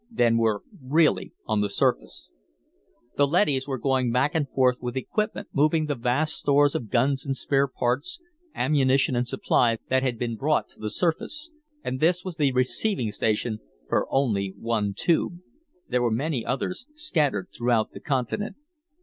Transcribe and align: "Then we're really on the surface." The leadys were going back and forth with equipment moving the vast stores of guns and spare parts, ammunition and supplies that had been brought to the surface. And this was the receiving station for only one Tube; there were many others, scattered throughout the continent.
"Then 0.09 0.39
we're 0.39 0.61
really 0.83 1.31
on 1.45 1.61
the 1.61 1.69
surface." 1.69 2.27
The 3.17 3.27
leadys 3.27 3.67
were 3.67 3.77
going 3.77 4.11
back 4.11 4.33
and 4.33 4.49
forth 4.49 4.77
with 4.81 4.97
equipment 4.97 5.49
moving 5.53 5.85
the 5.85 5.93
vast 5.93 6.33
stores 6.33 6.73
of 6.73 6.89
guns 6.89 7.23
and 7.23 7.37
spare 7.37 7.67
parts, 7.67 8.17
ammunition 8.55 9.15
and 9.15 9.27
supplies 9.27 9.77
that 9.89 10.01
had 10.01 10.17
been 10.17 10.37
brought 10.37 10.69
to 10.69 10.79
the 10.79 10.89
surface. 10.89 11.51
And 11.83 11.99
this 11.99 12.25
was 12.25 12.37
the 12.37 12.51
receiving 12.51 13.11
station 13.11 13.59
for 13.89 14.07
only 14.09 14.55
one 14.57 14.95
Tube; 14.95 15.37
there 15.87 16.01
were 16.01 16.09
many 16.09 16.43
others, 16.43 16.87
scattered 16.95 17.49
throughout 17.55 17.91
the 17.91 17.99
continent. 17.99 18.55